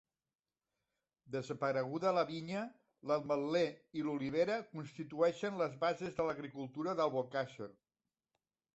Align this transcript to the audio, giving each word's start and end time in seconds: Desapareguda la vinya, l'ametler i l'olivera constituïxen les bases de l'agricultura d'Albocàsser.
Desapareguda 1.35 2.13
la 2.19 2.23
vinya, 2.31 2.63
l'ametler 3.11 3.63
i 4.01 4.07
l'olivera 4.09 4.59
constituïxen 4.75 5.63
les 5.63 5.81
bases 5.87 6.21
de 6.21 6.31
l'agricultura 6.31 7.01
d'Albocàsser. 7.03 7.73